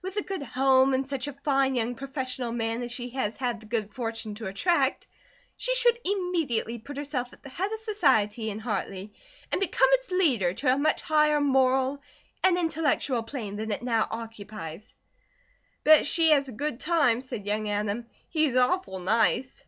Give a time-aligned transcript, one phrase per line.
[0.00, 3.60] With a good home and such a fine young professional man as she has had
[3.60, 5.06] the good fortune to attract,
[5.58, 9.12] she should immediately put herself at the head of society in Hartley
[9.52, 12.00] and become its leader to a much higher moral
[12.42, 14.94] and intellectual plane than it now occupies."
[15.84, 18.06] "Bet she has a good time," said young Adam.
[18.30, 19.62] "He's awful nice."